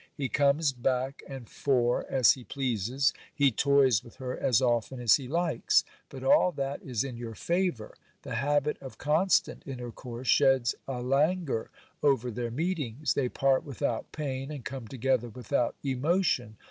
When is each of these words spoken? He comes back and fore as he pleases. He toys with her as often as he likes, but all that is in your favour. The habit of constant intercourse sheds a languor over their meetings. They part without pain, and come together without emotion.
He 0.15 0.29
comes 0.29 0.73
back 0.73 1.21
and 1.27 1.47
fore 1.47 2.07
as 2.09 2.31
he 2.31 2.43
pleases. 2.43 3.13
He 3.31 3.51
toys 3.51 4.03
with 4.03 4.15
her 4.15 4.35
as 4.35 4.59
often 4.59 4.99
as 4.99 5.17
he 5.17 5.27
likes, 5.27 5.83
but 6.09 6.23
all 6.23 6.51
that 6.53 6.81
is 6.81 7.03
in 7.03 7.17
your 7.17 7.35
favour. 7.35 7.93
The 8.23 8.33
habit 8.33 8.77
of 8.81 8.97
constant 8.97 9.61
intercourse 9.67 10.25
sheds 10.27 10.73
a 10.87 11.03
languor 11.03 11.69
over 12.01 12.31
their 12.31 12.49
meetings. 12.49 13.13
They 13.13 13.29
part 13.29 13.63
without 13.63 14.11
pain, 14.11 14.49
and 14.49 14.65
come 14.65 14.87
together 14.87 15.29
without 15.29 15.75
emotion. 15.85 16.57